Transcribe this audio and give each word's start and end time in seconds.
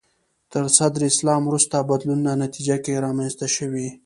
تر 0.51 0.63
صدر 0.77 1.01
اسلام 1.11 1.41
وروسته 1.45 1.75
بدلونونو 1.89 2.33
نتیجه 2.43 2.75
کې 2.83 3.01
رامنځته 3.05 3.47
شوي 3.55 3.87